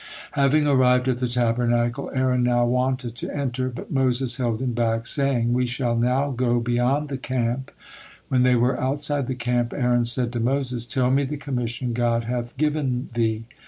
[0.31, 5.05] Having arrived at the Tabernacle, Aaron now wanted to enter, but Moses held him back,
[5.05, 7.69] saying: "We shall now go beyond the camp."
[8.27, 12.23] When they were outside the camp, Aaron said to Moses: "Tell me the commission God
[12.23, 13.45] hath given thee."